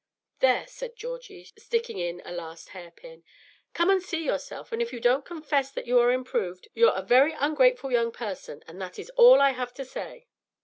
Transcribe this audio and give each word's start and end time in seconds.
"There," 0.39 0.65
said 0.65 0.95
Georgie, 0.95 1.51
sticking 1.59 1.99
in 1.99 2.23
a 2.25 2.31
last 2.31 2.69
hair 2.69 2.89
pin, 2.89 3.23
"come 3.75 3.91
and 3.91 4.01
see 4.01 4.23
yourself; 4.25 4.71
and 4.71 4.81
if 4.81 4.91
you 4.91 4.99
don't 4.99 5.23
confess 5.23 5.69
that 5.73 5.85
you 5.85 5.99
are 5.99 6.11
improved, 6.11 6.67
you're 6.73 6.95
a 6.95 7.03
very 7.03 7.33
ungrateful 7.33 7.91
young 7.91 8.11
person, 8.11 8.63
and 8.67 8.81
that 8.81 8.97
is 8.97 9.11
all 9.11 9.39
I 9.39 9.51
have 9.51 9.75
to 9.75 9.85
say." 9.85 10.25